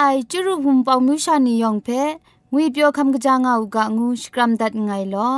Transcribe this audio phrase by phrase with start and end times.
[0.00, 1.88] ไอจุรุภุมปองมิวชานียองเพ
[2.52, 5.32] งวยเปียวคำกะจางอูกะงูสกรัมดัดไงลอ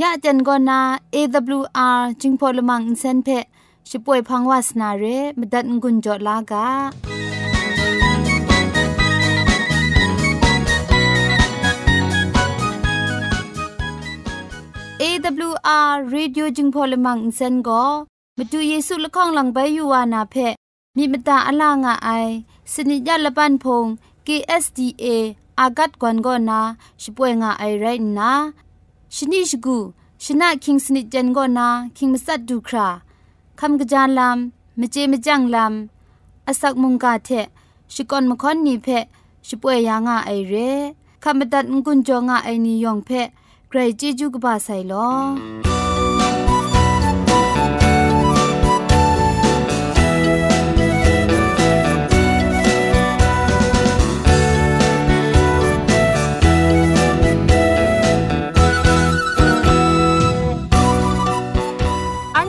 [0.00, 0.80] ยะจันกอนา
[1.14, 3.28] AWR จิงพอลมังอินเซนเพ
[3.88, 5.04] ช่วยพังวาสนาเร
[5.38, 6.66] มดัดงุนจอลากา
[15.02, 17.84] AWR radio รดิโอจึงพอลมังอินเซนก็
[18.36, 20.34] มาดูเยซูละข้องหลังใบยูวานาเพ
[20.96, 22.10] มีมตาอลางอไอ
[22.72, 23.86] สนิยาลปันพง
[24.26, 25.06] KSDA
[25.60, 26.60] อากัดกวนกอนา
[27.02, 27.86] ช่วยงาไอไร
[28.18, 28.32] นะ
[29.14, 29.78] ชนิชกู
[30.24, 32.88] ชนะคิงสนิจันกอนาคิงมัสัดดูครา
[33.60, 37.30] คำกระจานลำมเจมจังลำอาศักมุงกาเท
[37.92, 38.88] ชิกอนมคอนนีเพ
[39.48, 40.54] ช่วยยางาไอเร
[41.22, 43.10] คำบัดงกุนจงาไอนิยองเพ
[43.68, 45.75] ใครจีจูกบาไซลอ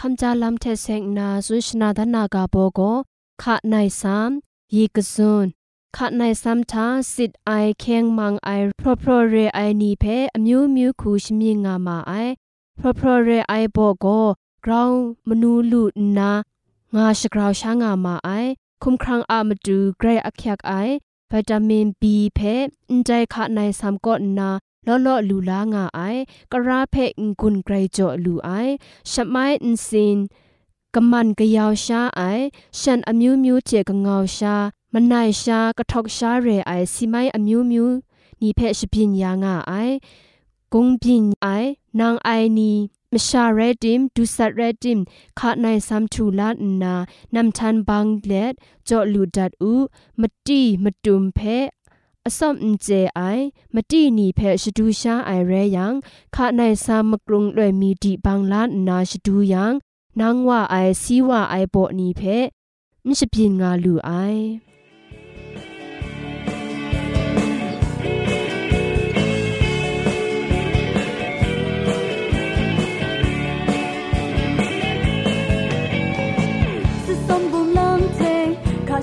[0.00, 2.80] คำจาลำเทเซงนาสุชนาดนากาโบโก
[3.42, 4.30] ขะในสาม
[4.74, 5.46] ยีกซุน
[5.96, 7.50] ขะในสามทาสิทไอ
[7.80, 8.50] เคียงมังไอ
[8.80, 12.12] พรพรเรไอนีเพอมิวมิวคูชมีงามาไอ
[12.78, 14.06] พรพรเรไอโบโก
[14.64, 14.90] กราว
[15.28, 15.82] มนูลู
[16.18, 16.30] นา
[16.94, 18.30] งาชกราวช้างามาไอ
[18.82, 20.72] คุมครังอามาดูเกรอักยักไอ
[21.30, 22.02] วิตามิน B
[22.34, 22.40] เพ
[22.90, 24.50] อินใจขะในสามก็นา
[24.87, 26.21] လောလောလူလာငါအိုင်
[26.51, 27.05] ကရာဖဲ
[27.39, 28.73] ငွန်ဂရေကြောလူအိုင်
[29.11, 30.15] ရှမိုင်းအင်စင်
[30.95, 32.45] ကမန်ကယောရှာအိုင်
[32.79, 34.55] ရှန်အမျိုးမျိုးချေကငေါရှာ
[34.93, 37.95] မနိုင်ရှာကထောက်ရှာရဲအိုင်စီမိုင်းအမျိုးမျိုး
[38.41, 39.95] နီဖဲရှပင်ယာငါအိုင်
[40.73, 41.69] ဂုံပင်အိုင်
[41.99, 42.71] နางအိုင်နီ
[43.13, 44.99] มชาเรดิมดูสัตเรดิม
[45.39, 46.93] ขาในซัมทูลานนา
[47.35, 48.53] นำทันบังเลด
[48.89, 49.73] จอลูดัดอู
[50.21, 51.39] มตีมตุมเพ
[52.28, 53.20] อสมเจไอ
[53.74, 55.94] มตินีเพชดูชาไอเรยัง
[56.34, 59.72] คาในสามกรุงด้วยมีดีบางล้านนาชดูยัง
[60.20, 62.22] นางว่าไอซีว่าไอโบนีเพ
[63.06, 64.10] มิชพินงาลูไอ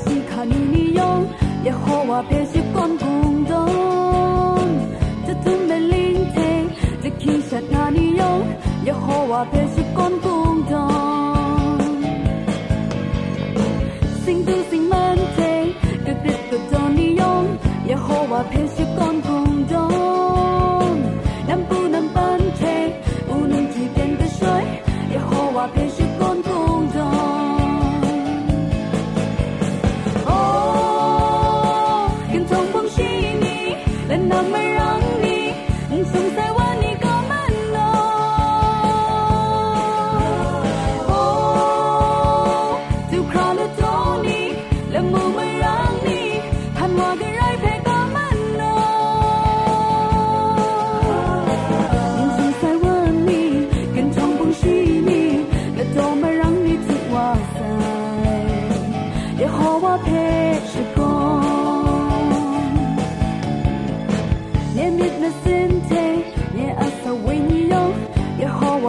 [0.05, 1.40] 心可你ย用。
[1.63, 3.67] 耶和华便是光共同，
[5.27, 6.69] 这准备聆听，
[7.03, 8.41] 这气息哪里用？
[8.85, 10.89] 耶和华便是光共同，
[14.25, 15.67] 心都心满天，
[16.03, 17.45] 个别个做你用，
[17.87, 18.43] 耶和华。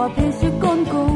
[0.03, 1.12] 我必须干干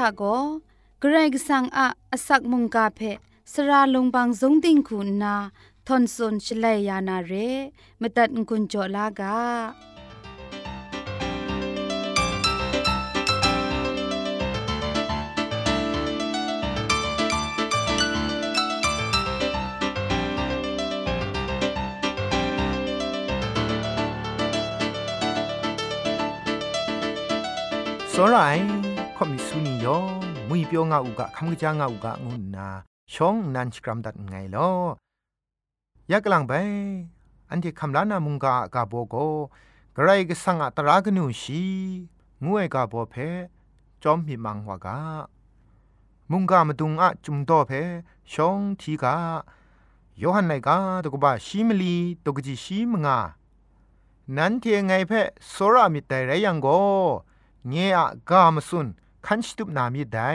[0.00, 0.22] ะเตียนทะโก
[1.00, 3.00] เกรกสังอะอสักมุงกาเพ
[3.52, 5.34] สระลงบางสงติงคุณนา
[5.86, 7.32] ทอนซนชลัยยานาเร
[8.00, 9.36] มตัดกุญจลากา
[29.84, 32.68] ยองมุยเปียวงาอุกะคำกะจางาอุกะงุนนา
[33.14, 34.58] ชองนันชกรัมดัดไงล
[36.08, 36.52] อยากลังไป
[37.50, 39.14] อันที่คำลานามุงกากาโบโก
[39.94, 41.64] ไกรกสังอัตรากนูชี
[42.44, 43.14] งวยกาโบเพ
[44.02, 44.98] จอมพิมังวากา
[46.30, 47.72] มุงกามาดุงอะจุมโตเพ
[48.32, 49.14] ชองทีกา
[50.18, 53.18] โยฮันไนกาตกบาชิมลีตกจิชิมงา
[54.36, 55.12] นั้นเทไงเพ
[55.48, 56.66] โซรามิตไตไรยังโก
[57.68, 58.88] เงอะกามสุน
[59.26, 60.30] คันชิตุบนามิได้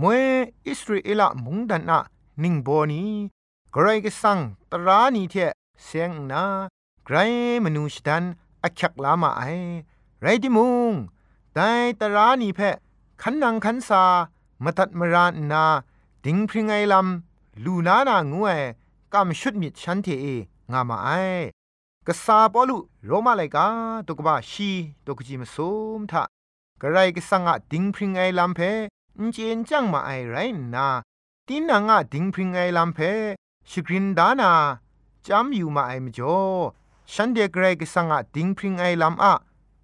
[0.00, 0.22] มวย
[0.68, 2.00] อิสราเอลมุงดันนะ
[2.42, 3.04] นิงโบนี
[3.72, 4.38] ไกรก็สัง
[4.70, 5.34] ตรานีเท
[5.82, 6.44] เสียงนา
[7.04, 7.16] ไกร
[7.64, 8.24] มนูชดัน
[8.64, 9.42] อักยักลามาไอ
[10.22, 10.92] ไรดิมุง
[11.54, 11.68] แต่
[12.00, 12.60] ตรานีเพ
[13.22, 14.02] ขันนังขันซา
[14.64, 15.64] มาตัดมรานนา
[16.24, 18.48] ดิงพริงไอลำลูนานางัว
[19.12, 20.26] กำชุดมิดฉันเทเอ
[20.72, 21.08] งามาไอ
[22.06, 23.66] กษาปอลุโรมาไลกา
[24.06, 24.70] ตุกบะชี
[25.04, 25.68] ตุกจิมซุ
[25.98, 26.22] มทะ
[26.82, 28.60] กระไรก็สังอะดิงพริงไอลำเพ
[29.18, 30.36] อนเจนจังมาไอไร
[30.74, 30.88] นา
[31.46, 32.98] ตีนังอะดิงพริงไอลำเพ
[33.70, 34.52] ชกรินดานา
[35.26, 36.38] จำอยู่มาไอมจ่อ
[37.12, 39.32] ฉันเดกไรก็สังอะดิงพริงไอลำอะ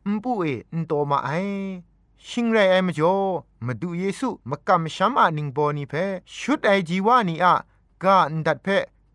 [0.04, 1.30] อุปุเออินโตมาไอ
[2.28, 3.18] ชิงไรไอมจ่อ
[3.66, 5.94] มาดูเยซูมากำช้ำอะนิงโบนีเพ
[6.36, 7.54] ชุดไอจีวานีอะ
[8.02, 8.68] กาอันดัดเพ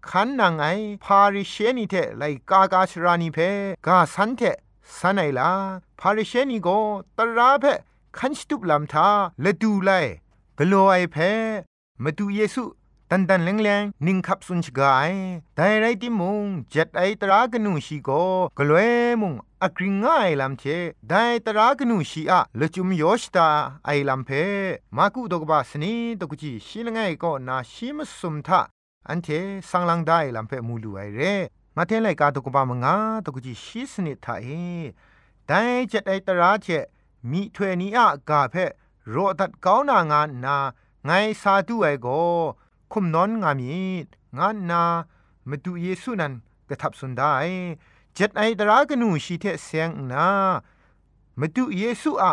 [0.09, 0.65] ขันนางไอ
[1.03, 3.37] พาริเชนีเทไลกากาชรานีเพ
[3.87, 4.41] กาสันเท
[4.97, 5.51] สันไอลา
[5.99, 6.69] พาริเชนีโก
[7.17, 7.65] ตราเพ
[8.17, 9.09] ขันสตุบลำทา
[9.43, 9.91] ละดูไล
[10.57, 11.17] กโลไอเพ
[12.03, 12.63] มาดูเยซู
[13.09, 15.11] ตันตันแรงแรงนิงขับสุนชกาย
[15.55, 18.09] แต่ไรติมุงจ็ดไอตรากนูชีโก
[18.57, 19.33] กลวยมุง
[19.63, 20.63] อักริงง่ายลำเท
[21.09, 23.47] ได้ตรากนูชีอะละจุมโยชตา
[23.85, 24.29] ไอลำเพ
[24.97, 28.61] มากุดกบาสนีตกุจีชีลงไงก็นาชิมสุมทะ
[29.09, 29.27] อันเท
[29.69, 31.21] สังลังได้ลำเพมูลูไอเร
[31.75, 34.47] มาเทไลกาตุกบามงาตุกุจีชีสนิทาเอ
[35.47, 36.67] แต่เจ็ดไอตราเจ
[37.31, 38.55] มีถวยนี้อะกาเพ
[39.09, 40.57] โรตัดก้าวนางานนา
[41.05, 41.11] ไง
[41.41, 42.07] สาธุไอโก
[42.91, 43.71] คุมนอนงามี
[44.37, 44.83] งานนา
[45.49, 46.33] มาดูเยซูนัน
[46.69, 47.31] กระทับสุนได้
[48.15, 50.27] เจ็ดไอตรากนูชีเทเสียงนา
[51.39, 52.25] มาดูเยซูอ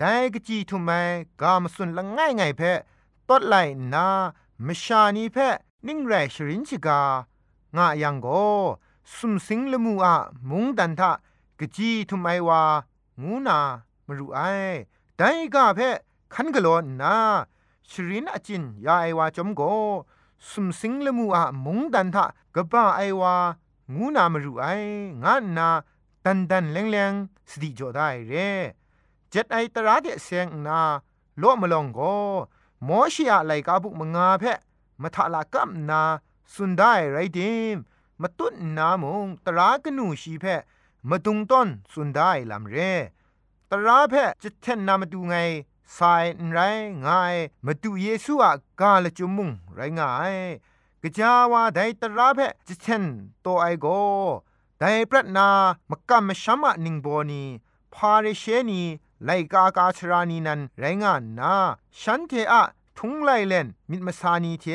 [0.00, 0.90] ะมิดมาซาเพมาเทไลกจีทาแต่แรนากระไดมุงแต่กจีทุไม
[1.40, 2.62] กามสุนละง่ายไงเพ
[3.28, 3.54] ตดไล
[3.94, 4.06] นา
[4.66, 5.38] มชานีเพ
[5.86, 7.00] นิ่งแรชรินชิกา
[7.76, 8.26] งะยังโก
[9.14, 10.14] สุมสิงละมูอะ
[10.50, 11.10] มุงดันทะ
[11.58, 12.62] กจีทุไมวา
[13.22, 13.58] งูนา
[14.06, 14.40] มรูไอ
[15.16, 15.80] แต่กาเพ
[16.34, 16.68] คันกะโล
[17.00, 17.16] นา
[17.90, 19.62] ชรินอจินยาไอวาจอมโก
[20.48, 23.34] สุมสิงละมูอะมุงดันทะกะบ้าไอวา
[23.94, 24.66] งูนามรูไอ
[25.22, 25.68] งะนา
[26.24, 27.12] ดันดันแรงแรง
[27.50, 28.34] สติจอได้เร
[29.30, 30.80] เจ็ดไอตราเดเซงนา
[31.38, 32.00] โลมลองโก
[32.86, 34.44] มอชิอะไลกาบุกมงาเพ
[35.02, 36.02] มทะละกัมนา
[36.54, 37.76] สุนได้ไรดิม
[38.20, 40.44] มาตุนนามงตรากนูชีเพ
[41.08, 42.76] มาตุงต้นสุนได้ลำเร
[43.70, 45.34] ตราเพจะเทนนามาดูไง
[45.98, 46.58] สายไร
[47.06, 50.34] ง่ายมาดูเยซูอะกาลจุมุงไรง่าย
[51.02, 53.04] กะจาวาไดตราเพจะเทน
[53.40, 53.86] โตไอโก
[54.78, 55.48] ไดปรัตนา
[55.90, 57.42] มกัมมชัมะนิงโบนี
[57.94, 58.82] พาเรเชนี
[59.24, 61.54] ไลกากาชรานีนันไรงานนา
[62.00, 62.62] ฉันเทอะ
[62.98, 64.66] ทุงไลเลนมิดมาสานีเท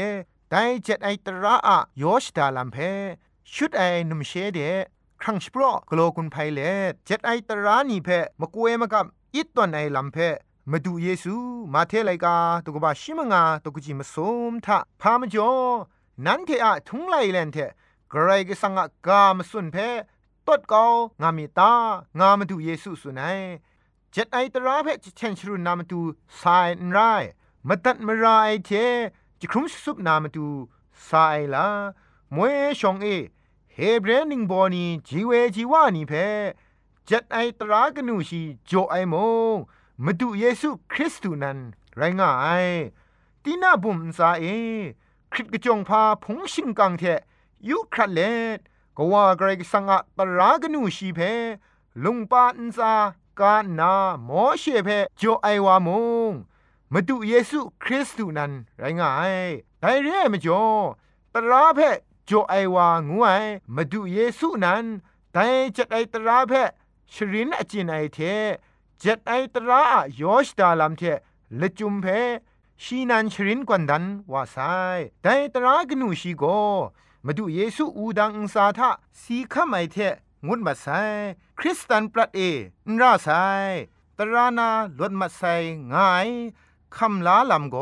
[0.50, 2.78] ไดเจ็ดไอตระอะโยชดาลัมเพ
[3.54, 4.60] ชุดไอนุมเชเด
[5.22, 6.60] ครั้งสปรอกโลกุนไพเล
[7.06, 8.10] เจ็ดไอตระนีเพ
[8.42, 10.18] มกวยมกับอิตตอนไอลัมเพ
[10.72, 11.36] มาดูเยซู
[11.74, 12.36] มาเทไลกา
[12.66, 14.16] ตุกบาชิมงาตุกจิมส
[14.52, 15.50] มทะพามจอ
[16.26, 17.58] นันเทอะทุงไลเลนเท
[18.14, 19.78] กรายกสังกามสุนเพ
[20.48, 20.84] ตดเกา
[21.22, 21.72] งามิตา
[22.20, 23.40] งามาดูเยซูสุนัย
[24.18, 26.02] เจ็ดไอตราเพจเชนชรุนามาดู
[26.42, 27.00] สายนไร
[27.68, 28.26] มาตัดมาไร
[28.66, 28.70] เท
[29.40, 30.48] จะครุมสุบนามาดู
[31.08, 31.68] สายลา
[32.36, 33.08] มวยชองเอ
[33.74, 36.14] เฮเบรนิงบอนีจีเวจีวานีเพ
[37.06, 39.16] เจ็ดไอตรากนูชีโจไอโม
[40.04, 41.58] มาดูเยซูคริสต์นั้น
[41.96, 42.32] ไรง่า
[42.64, 42.68] ย
[43.44, 44.46] ตีน่าบุมซาเอ
[45.32, 47.04] คริสกจงพาพงชิงกังเท
[47.70, 48.20] ยุครัดเล
[48.58, 48.60] ด
[48.98, 51.20] ก็ว่าเกรกสังอะตรากนูชีเพ
[52.04, 52.94] ลุงปาอินซา
[53.40, 53.94] กานา
[54.26, 55.90] หมอเชเพโจไอวาม
[56.30, 56.32] ง
[56.94, 59.36] มาดูเยซูคริสต์นั้นไรงาย
[59.82, 60.66] ไดเร่มจ่อ
[61.34, 61.80] ตราเพ
[62.26, 63.30] โจไอวางูไอ
[63.76, 64.86] มาดูเยซูนั้น
[65.34, 65.38] ได
[65.76, 66.54] จัดไอตราเพ
[67.14, 68.20] ชรินอจินไอเท
[69.02, 69.82] จัดไอตรา
[70.16, 71.02] โยชดาลัมเท
[71.60, 72.06] ละจุมเพ
[72.84, 74.58] ชีนันชรินกวนดันว่าไซ
[75.24, 76.44] ไดตรากนูชีโก
[77.26, 78.90] มาดูเยซูอูดังอุสาทะ
[79.22, 79.98] สีขมไอเท
[80.48, 80.88] งุดมาไซ
[81.60, 82.40] คริสตันปรัดเอ
[82.90, 83.30] นราไซ
[84.18, 84.70] ตรานา
[85.02, 85.42] ลดมาไซ
[85.94, 86.30] ง่าย
[86.96, 87.78] คำลาลำโก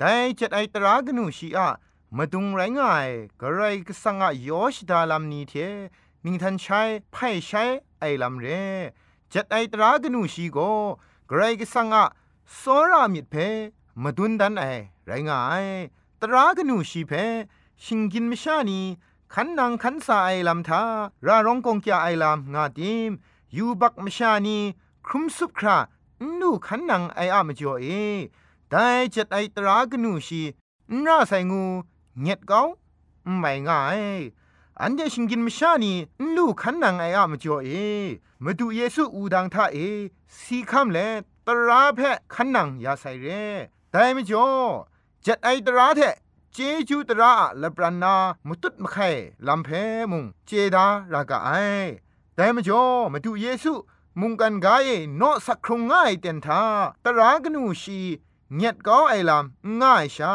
[0.00, 1.68] ได้จัดไอตรากนูชีอะ
[2.16, 3.08] มาดุงไรง่าย
[3.40, 5.54] กระไรก็สังอะยอชดาลำนี้เท
[6.24, 6.80] นิงทันใช้
[7.12, 7.64] ไพ่ใช้
[7.98, 8.46] ไอลำเร
[9.32, 10.58] จัดไอตรากนูชีโก
[11.30, 12.04] กระไรก็สังอะ
[12.56, 13.34] โซรามิดเพ
[14.02, 14.64] มาดุนดันไอ
[15.06, 15.66] ไรง่าย
[16.22, 17.12] ตรากนูชีเพ
[17.84, 18.80] ชิงกินมชานี
[19.34, 20.82] ขันนางขันสาไอลำทา
[21.26, 23.12] ราร้องกงแกไอลำงาดิม
[23.56, 24.58] ยูบักมชานี
[25.06, 25.76] ครุมสุบครา
[26.40, 27.86] นูขันนางไออะมจ่อเอ
[28.70, 30.42] ได้จัดไอตรากนูชี
[31.04, 31.64] น่าใส่งู
[32.20, 32.60] เงียดเกา
[33.38, 34.00] ไม่ง่าย
[34.80, 35.92] อันเดชิงกินมชานี
[36.34, 37.68] นูขันนางไออะมจ่อเอ
[38.44, 39.78] มาดูเยซูอูดังท่าเอ
[40.38, 40.98] สีคำเล
[41.46, 42.00] ตราแพ
[42.34, 43.26] ขันนางยาใส่เร
[43.90, 44.48] ได้ไม่จ่อ
[45.24, 48.14] จัดไอตราแทเจจูตระละปรานา
[48.46, 49.08] มุตุดมะไข่
[49.46, 49.68] ลำเพ
[50.10, 51.50] มุงเจดารากาไอ
[52.34, 53.72] แต่มจ่อมาดูเยซู
[54.20, 56.62] มุงกันกายโนสักครงง่ายเต็นทา
[57.04, 57.98] ตรากนูชี
[58.54, 60.34] เงียดก้าไอลำง่ายชา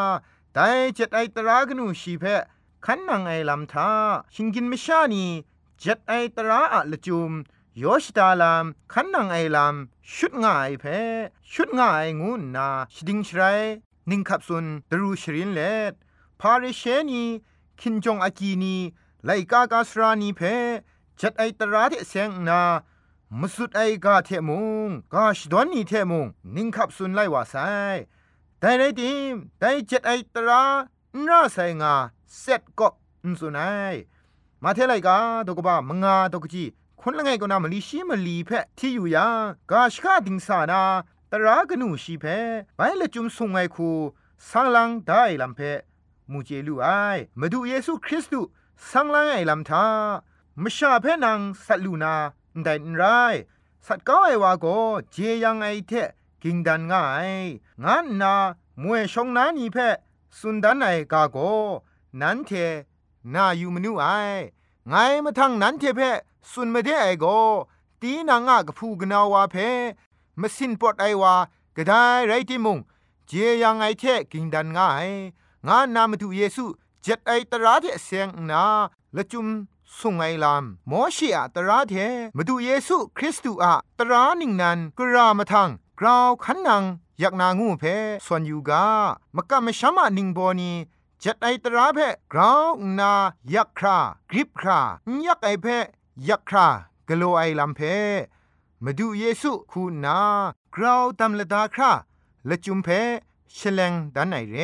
[0.53, 2.23] แต่เจ็ดไอตรากนูชีเพ
[2.85, 3.89] ขันนังไอลำทา
[4.33, 5.25] ชิงกินไม่ชานี
[5.79, 7.31] เจ็ดไอตราอะละจุม
[7.79, 10.85] โยชดาลามขันนังไอลำชุดง่ายเพ
[11.51, 13.41] ชุดง่ายงูนาชดิงชไร
[14.09, 15.61] นิ่งขับซุนดรูชรินเล
[15.91, 15.93] ด
[16.45, 17.23] พาริเชนี
[17.79, 18.75] คินจงอากีนี
[19.25, 20.41] ไลกากาสรานีเพ
[21.19, 22.61] จัดไอตราเทเซงนา
[23.39, 27.55] มสุดไอกาเทมุงกาชดอนนีเทมุงนิงขับสุนไลวาไซ
[28.59, 30.63] แต่ไรดิมแต่เจ็ดไอตรา
[31.27, 31.93] น่าไซงา
[32.39, 32.89] เซ็ตก็
[33.23, 33.95] อุนสุนัย
[34.63, 36.63] มาเทไลกาตกบ้ามงาตกจี
[36.99, 39.27] คคนละไงก็นามลีชีมลีเพที่อยู่ยา
[39.71, 40.81] กาชกาดิงสานา
[41.31, 42.25] ตรากนูชีเพ
[42.75, 43.89] ไปละจุมสุงไงคู
[44.49, 45.61] สังลังได้ลำเพ
[46.33, 46.87] มูเจลูไอ
[47.39, 48.49] มาดูเยซูคริสต์
[48.91, 49.85] สังลังไอลำทา
[50.61, 52.15] มชาเพนังสัตลูนา
[52.63, 53.03] ได้ไร
[53.85, 54.65] สัตก้าไอวาโก
[55.11, 55.91] เจยังไอเท
[56.43, 57.31] กิงดันง่าย
[57.83, 58.33] งั้นนา
[58.81, 59.77] มวยชงนานีเพ
[60.39, 61.37] สุนดันไอกาโก
[62.21, 62.51] นันเท
[63.33, 64.05] นาอยู่มนูไอ
[64.89, 64.93] ไง
[65.25, 66.01] มาทังนั้นเทเพ
[66.51, 67.25] สุนไม่ได้ไอโก
[68.01, 69.55] ตีนางะกพูกนาวาเพ
[70.41, 71.33] มสินปอดไอวา
[71.75, 72.77] กระได้ไรที่มุง
[73.27, 73.31] เจ
[73.63, 75.07] ยังไอเทกิงดันง่าย
[75.67, 76.65] งานนามาดูเยซู
[77.03, 78.63] เจ็ดไอตราเทเสียงนา
[79.15, 79.47] ละจุม
[79.97, 81.93] สุงไอลามมอชีอะตราเท
[82.37, 86.83] มาดูเยซูคริสต์อะตราหนิงนันกรามาทังกราวขันนัง
[87.19, 87.83] อยากนางูเพ
[88.25, 88.85] ส่วนอยู่กา
[89.35, 90.71] มกะมะชะมะนิงโบนี
[91.23, 91.99] จัดไอตราเพ
[92.33, 93.11] กราวนา
[93.53, 93.97] ยักครา
[94.29, 94.79] กริบครา
[95.25, 95.65] ยักไอเพ
[96.29, 96.67] ยักครา
[97.07, 97.79] กโลไอลัมเพ
[98.83, 100.19] มาดูเยซูคูนา
[100.75, 101.91] กราวตำละดาครา
[102.49, 102.87] ละจุมเพ
[103.57, 104.57] ฉลงดันไหนเร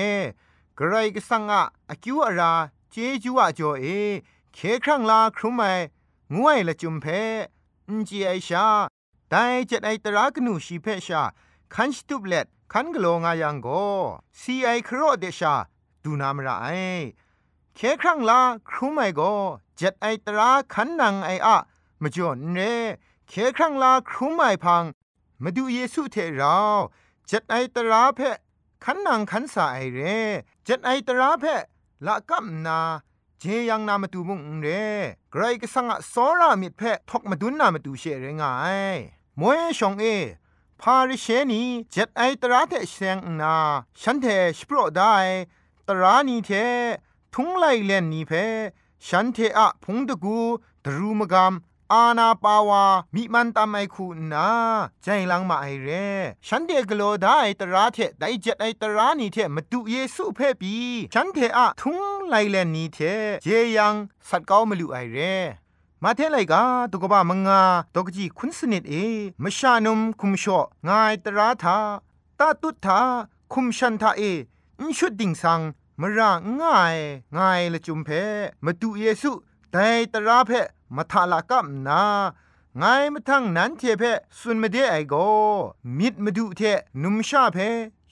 [0.81, 2.53] กรก็สังอะอคิวอารา
[2.91, 3.85] เจจูอะจ่อเอ
[4.53, 5.61] เคครั้งลาครุมไม
[6.35, 7.05] งวยละจุมเพ
[7.87, 8.67] อินจีไอชา
[9.29, 9.35] ได
[9.67, 11.23] เจ็ดไอตรากนูชีเพชา
[11.73, 13.67] คันสตุบเล็ดคันกโลงายังโก
[14.39, 15.53] ซีไอครอเดชา
[16.03, 16.67] ดูนามระไอ
[17.75, 19.21] เคครั้งลาครุมไมโก
[19.77, 21.57] เจ็ดไอตราคันนังไออะ
[22.01, 22.59] มจ่อนเร
[23.27, 24.83] เคครั้งลาครุมไมพัง
[25.43, 26.57] มาดูเยซูเทเรา
[27.27, 28.21] เจ็ดไอตราเพ
[28.83, 30.19] ขันนางขันสาไอเร่
[30.65, 31.45] เจ็ดไอตราเพ
[32.05, 32.79] ละกัมนา
[33.39, 34.85] เจยังนามาตูมุงเร่
[35.31, 38.53] ไกรก็สังะสอรามิดเพทกมาดุนนามาตูเชเรงา
[38.95, 38.97] ย
[39.39, 40.05] มวยชองเอ
[40.81, 43.55] พาริเชนีเจ็ดไอตราเทเซงนา
[44.01, 44.25] ฉันเท
[44.57, 45.15] สโปรได้
[45.87, 46.49] ตรานีเท
[47.33, 48.31] ทุงไลเลนนีเพ
[49.07, 50.37] ฉันเทอะพงตะกู
[50.85, 51.53] ดรูมกาม
[51.93, 52.83] อาณาปาวา
[53.15, 54.47] มิมันตามไอคูนา
[55.03, 55.89] ใจลังมาไอเร
[56.47, 60.75] ฉันเดกโลได้ตราเทไดเจ็ดไอตรานี่เทมาดูเยซูเพ่ปี
[61.13, 62.97] ฉันเทอะทุงไลแลนนี่เท
[63.43, 63.47] เจ
[63.77, 63.95] ยัง
[64.29, 65.17] สัตเก้ามาลูไอเร
[66.03, 67.61] มาเทไลกาตุกบะมงา
[67.95, 68.93] ตกจีคุณสนิดเอ
[69.43, 71.77] มชานุมคุมชองายตราทา
[72.39, 72.99] ตาตุทา
[73.53, 74.21] คุมชันทาเอ
[74.79, 75.61] อิชุดดิ่งสัง
[76.01, 76.97] มระง่าย
[77.35, 78.09] ง่ายละจุมเพ
[78.65, 79.31] มาดูเยซู
[79.71, 80.51] แต่ตราเพ
[80.95, 82.03] มาทาลากับนา
[82.77, 84.03] ไงมาทั้งนั้นเทเพ
[84.37, 85.15] สุนมาเดไอโก
[85.97, 86.61] มิดมาดูเท
[87.03, 87.57] นุมชาเพ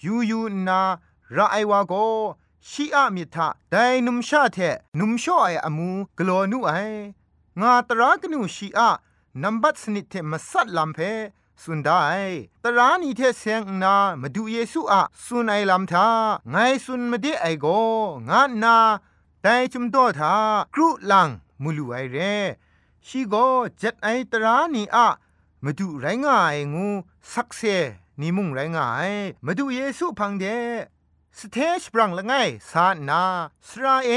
[0.04, 0.82] ยูยูนา
[1.36, 1.94] ราไอวาโก
[2.70, 4.58] ชีอะมิทาไดนุมชาเท
[5.00, 6.72] นุมชอไออมูกลอนุไอ
[7.60, 8.90] งาตรากนูชีอะ
[9.44, 11.00] นัมบัตสนิทเทมาสัดลำเพ
[11.64, 12.02] สุนได้
[12.64, 16.08] ตรานีเทเซงนามาดูเยซูอะสุนไอลำทา
[16.50, 17.66] ไงสุนมาเดไอโก
[18.30, 18.78] งานา
[19.42, 20.34] แต่จุมโตทา
[20.76, 21.30] กรุลัง
[21.62, 22.18] มูลูไอเร
[23.08, 23.36] ชีโก
[23.78, 25.08] เจ็ดไอตรานีอะ
[25.64, 26.88] มาดูไรง่ายงู
[27.34, 27.62] สักเซ
[28.20, 29.12] นี่มุงไรง่าย
[29.46, 30.46] มาดูเยซูพังเด
[31.38, 32.34] สเทชปรังละไง
[32.72, 33.24] สานา
[33.68, 34.10] สราเอ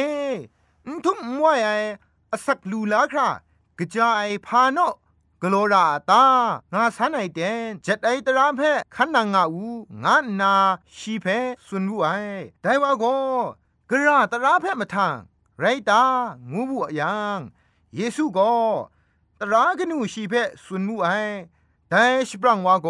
[0.86, 1.70] อุทุมมวยไอ
[2.30, 3.28] อสักลูลาครา
[3.78, 4.78] กระจายพาโน
[5.42, 6.24] กโลราตา
[6.72, 8.62] งาสันไอเดนจ็ดไอตรามเพ
[8.94, 9.66] ขันนางาอู
[10.04, 10.54] งานนา
[10.96, 11.26] ชีเพ
[11.66, 12.08] สุนวุไอ
[12.62, 13.04] ได้ว่าโก
[13.90, 15.16] กระตราเพมาทาง
[15.60, 16.02] ไรตา
[16.50, 17.40] งูบุยัง
[17.96, 18.52] เยซูก็
[19.40, 21.08] ตรากนูชีเพสุนมูไอ
[21.88, 22.88] แต่สปรังวาโก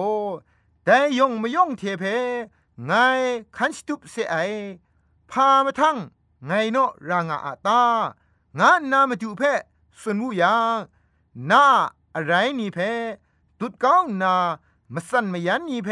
[0.85, 2.04] แต่ยงไม่ยงเทเพ
[2.87, 2.92] ไง
[3.56, 4.37] คันสตุปเสไอ
[5.30, 5.96] พามาทั้ง
[6.46, 7.83] ไงเนาะรางอาตา
[8.59, 9.42] งานนามาดูเพ
[10.00, 10.76] สุนมูยัง
[11.50, 11.64] นา
[12.14, 12.78] อะไรนี่เพ
[13.59, 14.35] ตุดก้องนา
[14.94, 15.90] มาสั่นมายันนี่เพ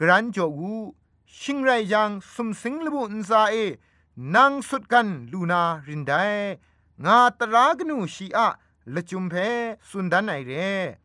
[0.00, 0.74] กรันจกู
[1.40, 3.56] ชิงไรยังสมสิงลบุนซาเอ
[4.34, 6.12] นางสุดกันลูนารินได
[7.04, 8.48] งาตรากนูชีอะ
[8.94, 9.34] ละจุมเพ
[9.88, 10.52] สุนดันไอเร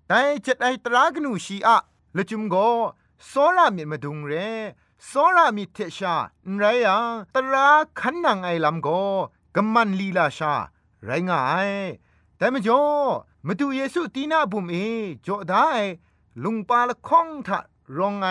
[0.08, 1.78] แต่เจ็ดไอตรากนูชีอะ
[2.18, 2.56] ละจุมโก
[3.28, 4.34] โซรามิมาดุงเร
[5.06, 6.16] โซรามิเทชา
[6.58, 7.68] ไรยังตรา
[8.00, 8.88] ขันนางไอลำโก
[9.56, 10.54] กำมันลีลาชา
[11.04, 11.72] ไรงาย
[12.38, 12.84] แต่มจ่อ
[13.46, 14.76] มาดูเยซูตีนาบุมเอ
[15.26, 15.68] จ่อได้
[16.44, 17.60] ลุงปาละข้องทะ
[17.98, 18.26] รองไง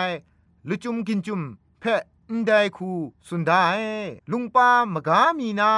[0.67, 1.41] ลุจุมกินจุม
[1.79, 2.91] เพะ นไดคู
[3.27, 3.65] สุนได้
[4.31, 5.71] ลุงปามกามีนา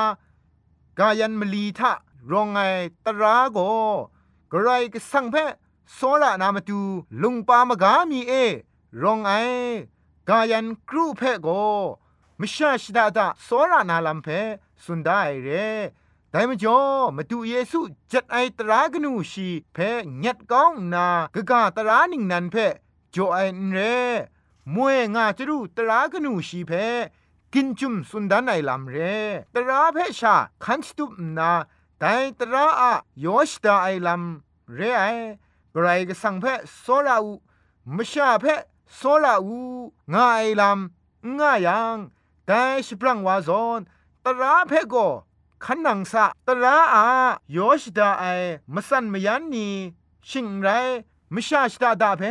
[1.00, 1.92] กายันมลีทะ
[2.32, 2.60] รองไง
[3.06, 3.60] ตราโก
[4.52, 5.36] กระไรก็สังเพ
[5.94, 6.82] โซระนามาดู
[7.22, 8.34] ลุงปามกามีเอ
[9.02, 9.32] รองไอ
[10.30, 11.48] กายันครูเพโก
[12.40, 14.28] มชาชดาดาโซระนาลัมเพ
[14.84, 15.50] สุนได้เร
[16.30, 16.80] แต่มจ่อ
[17.16, 17.80] มาดูเยซู
[18.12, 19.78] จัดไอตรากนูชีเพ
[20.24, 22.56] ญัดก้องนากะกาตรานิงนันเพ
[23.16, 23.38] จ่อไอ
[23.72, 23.80] เร
[24.76, 26.72] มวยงาจรูตรากนูชีเพ
[27.54, 28.98] กินจุมสุนดานไอลำเร
[29.54, 31.52] ตราเพชาคันสตุปนา
[32.00, 32.92] แต่ตราอะ
[33.26, 35.04] ยอชดาไอลำเรไอ
[35.76, 36.46] กรก็สังเพ
[36.82, 37.34] โซลาอู
[37.96, 38.46] มชาเพ
[38.96, 39.60] โซลาอู
[40.14, 41.98] ง่ายลำง่ายยัง
[42.46, 43.80] แต่สปรังวาซอน
[44.26, 44.96] ตราเพโก
[45.64, 47.06] ขันนังสะตราอา
[47.52, 48.24] โยชดาไอ
[48.74, 49.68] มสันมยันนี
[50.30, 50.68] ชิงไร
[51.34, 52.24] มชาชดาดาเพ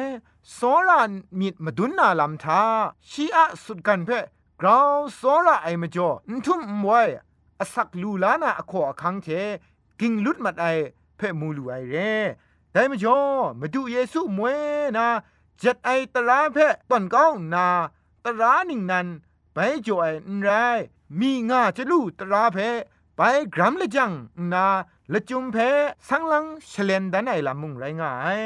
[0.54, 1.00] โซลา
[1.38, 2.62] มีดมาดุนนาลำทา
[3.10, 4.10] ชีอะสุดกันเพ
[4.60, 7.02] กราวโซลาไอมาจ่อนทุ่มไว้
[7.60, 9.28] อสักลูลานาอโคอคังเท
[10.00, 10.66] กิงลุดมัดไอ
[11.16, 12.12] เพ่มูลูไอเร่
[12.72, 13.18] แต่มาจ่อ
[13.60, 14.58] มาดูเยซูมวย
[14.96, 15.06] นา
[15.58, 17.66] เจัดไอตราเพ่ตอนก้องนา
[18.24, 19.06] ตราหนิงนัน
[19.54, 20.06] ไปจ่อไอ
[20.36, 20.50] นไร
[21.20, 22.68] มีงาจะลู่ตราเพ่
[23.16, 23.20] ไป
[23.54, 24.12] กรัมละจัง
[24.52, 24.66] นา
[25.12, 25.56] ละจุมเพ
[26.08, 28.40] สังลังเฉลนดันไอละมุงไรงาย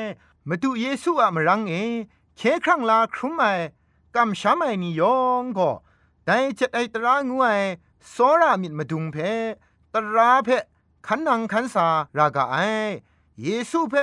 [0.53, 1.75] มาดูเยซูอะมรังเอ
[2.37, 3.45] เคครั้งลาครุมไอ
[4.17, 5.71] กำช้ำไอนิยองก็
[6.25, 7.47] แต่จัดไอตรางูไอ
[8.11, 9.17] โซรามิดมาดุงเพ
[9.95, 10.49] ตราเพ
[11.07, 11.87] ขันนังขันสา
[12.19, 12.57] รากาไอ
[13.43, 13.95] เยซูเพ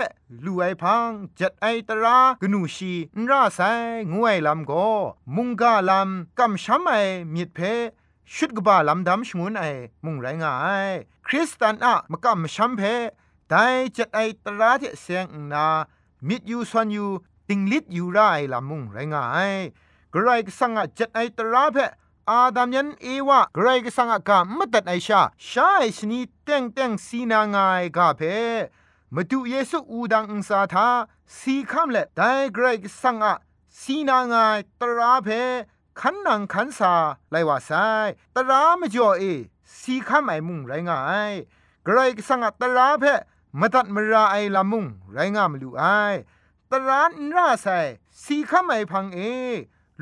[0.46, 3.60] ลูไอพังจัดไอตรากนูชีนราไซ
[4.14, 4.72] งวยลำโก
[5.36, 6.92] มุงกาลำกำช้ำไอ
[7.34, 7.60] มิดเพ
[8.34, 9.64] ชุดกบาลำดำชงวนไอ
[10.06, 10.54] มุงไรงา
[10.88, 10.92] ย
[11.28, 12.82] คริสตันอะมกำช้ำเพ
[13.50, 15.68] ได้จัดไอตราที่เสียงนา
[16.28, 17.06] มิดยูสวนยู
[17.50, 18.20] ติงลิดยูไร
[18.54, 19.54] ลำมุงไรงาย
[20.14, 21.78] กระไรก็สังจัดไอตราเพ
[22.30, 28.22] อาดามยันเอวะกรายกสังกามตัดไอชาชาไอชนีเต็งเต็งสีนางายกาเพ
[29.14, 30.88] มาดูเยซูอูดังอุสาทา
[31.38, 32.22] สีคำเละได
[32.54, 33.34] เกรายกสังอะ
[33.82, 35.28] สีนางายตราเพ
[36.00, 36.94] ขันนังขันสา
[37.32, 37.72] ไลว่าไซ
[38.36, 39.24] ตรามจ่อเอ
[39.80, 41.00] สีคำไอมุงไรงา
[41.32, 41.34] ย
[41.88, 43.06] กรายกสังอะตราเพ
[43.60, 45.84] มตัดมราไอลามุงไรงามลูไอ
[46.72, 47.68] ตรานราไซ
[48.24, 49.20] สีคำไอพังเอ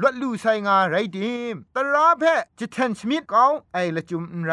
[0.01, 2.23] ลวดลู่ใส่งาไรดิมตราเพ
[2.59, 4.51] จะแทนสมิดเกาไอละจุมไร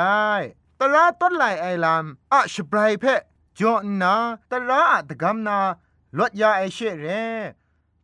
[0.80, 3.04] ตราต้นไหลไอลามอะชบรายเพ
[3.58, 4.14] จอนา
[4.50, 5.58] ตราอะตะกำนา
[6.16, 7.06] ลวดยาไอเชเร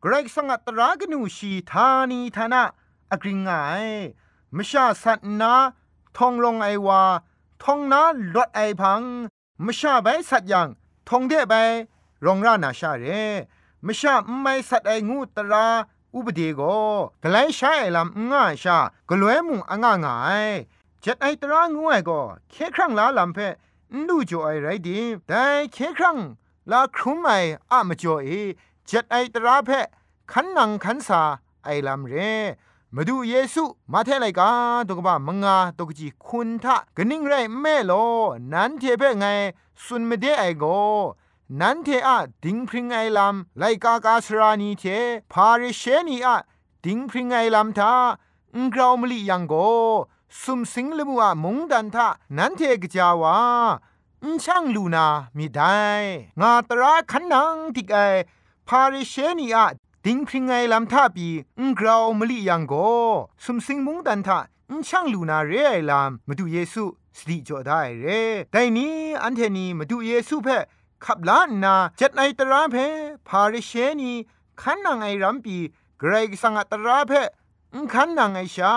[0.02, 2.62] กรกสังตรากนูชีธานีธนา
[3.10, 3.50] อกริงไง
[4.56, 5.52] มชาสัตนา
[6.16, 7.02] ทองลงไอวา
[7.62, 8.02] ทองนา
[8.34, 9.02] ลวดไอพัง
[9.66, 10.68] มชาใบสัตยัง
[11.08, 11.54] ทองเดใบ
[12.24, 13.04] รองรานาชาเร
[13.86, 15.66] มชาไม่สัตไองูตรา
[16.14, 16.60] อุปเดโก
[17.22, 20.16] กไลใช้ลำง่ายชากลวยมุงอ่างง่า
[20.46, 20.48] ย
[21.00, 23.38] เจ็ดไอตรางวยก็เคครั้งลาลำเพ
[24.06, 26.18] นูจ่อไอไรดีแต่เคครั้ง
[26.70, 27.30] ลาครุมไอ
[27.70, 28.28] อะมจ่อเอ
[28.86, 29.70] เจ็ดไอตราเพ
[30.32, 31.22] ขันนังขันสา
[31.64, 32.14] ไอลำเร
[32.94, 34.50] มาดูเยซูมาเทไลกา
[34.88, 37.92] ตกบ้ามงาตกจีคุณทะกนิ่งไรแม่โล
[38.52, 39.26] นั้นเทเพไง
[39.84, 40.64] สุนไม่ได้ไอโก
[41.60, 44.84] นันเทอะดิงพริงไอลำไลกากาสรานีเท
[45.32, 46.36] พาริเชนีอะ
[46.84, 47.92] ดิงพริงไอลำทา
[48.54, 49.54] อุงกราวมลียังโก
[50.42, 53.36] สุมสิงลมัวมงดันทานันเทกจาวา
[54.22, 55.78] อุช่างลูนามีได้
[56.40, 57.98] งาตราขันนังติกไอ
[58.68, 59.66] พาริเชนีอะ
[60.04, 62.74] ดิงพริงไงลำทาปีอุงกราวมลียังโก
[63.44, 64.38] สุมสิงมุงดันทา
[64.70, 66.84] อุช่างลูนาเรไอลำมาดูเยซู
[67.18, 68.06] สติจอได้เร
[68.52, 70.58] แต่นี้อันเทนีมาดูเยซูเพ่
[71.04, 72.76] ขับล้านนาจัดในตราเพ
[73.28, 74.12] พาริเชนี
[74.60, 75.56] ขันนางไอรัมปี
[75.98, 77.12] เกรกสังตราเพ
[77.92, 78.74] ขันนางไอชา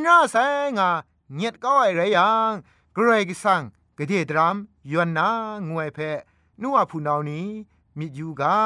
[0.00, 0.36] หน้าแส
[0.78, 0.90] งา
[1.34, 2.52] เงียดก็ไอไรยัง
[2.94, 3.62] เกรกสัง
[3.98, 4.56] กระเดดราม
[4.90, 5.28] ยวนนา
[5.68, 5.98] งวยเพ
[6.62, 7.48] นัวผู้นานี้
[7.98, 8.58] มิยูกา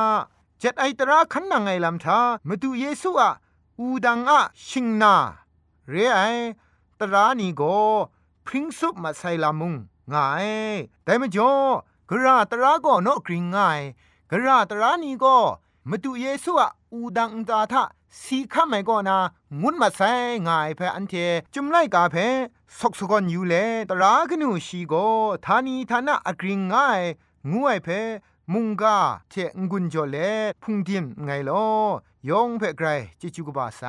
[0.63, 2.19] จัดไอตราขันนางไอลำทา
[2.49, 3.31] มาดูเยซูอะ
[3.79, 5.15] อูดังอะชิงนา
[5.91, 6.21] เรไอ
[7.01, 7.63] ตรานีโก
[8.47, 9.75] พริ้งซุปมาใส่ลามุง
[10.13, 10.49] ง่าย
[11.05, 11.53] แต่ม่จ่อ
[12.11, 13.81] กระตระก็นกกริงง่าย
[14.31, 15.37] กระตระนี่ก็
[15.89, 17.83] มาดูเยซูอะอูดังตาทะ
[18.23, 19.19] สีข้าไม่ก็นา
[19.61, 20.13] งุนมาใส่
[20.47, 21.15] ง่ายเพออันเท
[21.55, 22.17] จุมไล่กาเพ
[22.79, 23.55] สกสกอนอยู่เล
[23.91, 24.95] ตรากนูชีโก
[25.45, 27.01] ทานีทานะอกริงง่าย
[27.53, 27.89] งวยเพ
[28.53, 28.99] มุงกา
[29.31, 30.17] เทงกุนจอเล
[30.63, 31.67] พุงดิมไงลอ
[32.29, 32.89] ยองเพ่ไกร
[33.21, 33.83] จิจูกบาไซ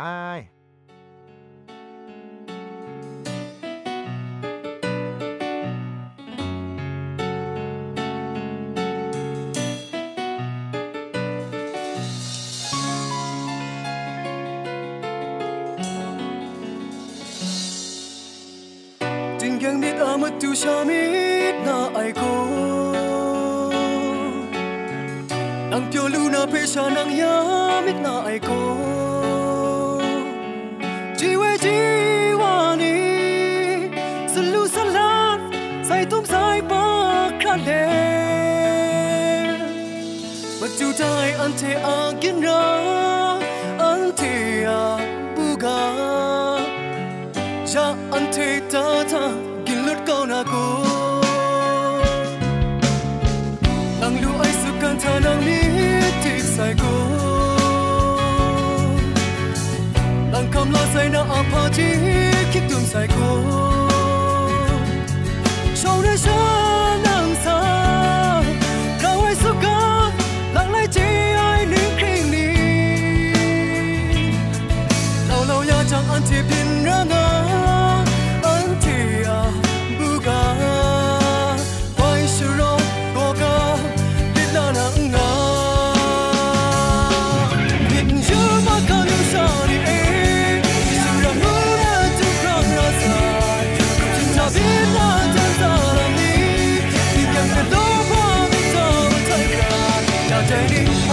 [19.39, 21.01] จึงยังมิดอามาดูชามิ
[21.53, 22.68] ดนาไอโก
[25.79, 27.35] Ang pyo luna pe sha nang ya
[27.85, 28.57] mit na ai ko
[31.19, 31.77] Ji we ji
[32.41, 32.95] wa ni
[34.33, 35.39] Salu salat
[35.87, 36.83] sai tum sai pa
[37.43, 37.83] kha le
[40.59, 42.59] Ma chu dai an te a kin ra
[56.59, 56.93] sai cô
[60.33, 61.83] đang cầm lo sai nó apa chi
[62.53, 63.43] kích tương sai cô
[65.75, 66.58] sau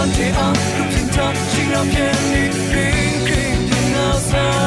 [0.07, 1.07] 用铁憨和平
[1.49, 4.66] 心绕天地云平与天堂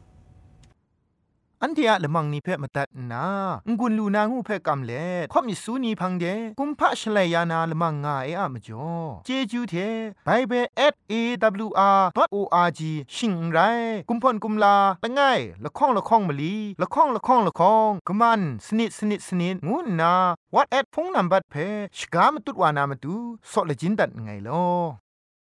[1.63, 3.25] อันเทียละมังนิเพ่มาตัดนา
[3.79, 6.25] งุนลูนางูเพ่กำเล่ข่อมิสูนีพังเด
[6.59, 8.89] กุมพะชเลยานาละมังงาเออะมจ่อ
[9.25, 9.75] เจจูเท
[10.25, 10.65] ไบเบิล
[11.11, 12.81] @awr.org
[13.15, 13.59] ชิงไร
[14.09, 20.13] กุมพ่นกุมลาละง่ายละข้องละข้องมะลีละข้องละข้องละข้องกะมันสนิดสนิดสนิดงูนา
[20.53, 23.15] what at พงนัมบัดเพ่ชกามตุดวานามตุ
[23.51, 25.00] ซอเลจินดัดไงลอ